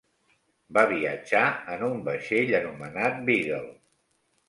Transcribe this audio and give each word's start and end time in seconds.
Va 0.77 0.85
viatjar 0.93 1.43
en 1.75 1.85
un 1.91 2.01
vaixell 2.09 2.57
anomenat 2.65 3.25
Beagle. 3.33 3.65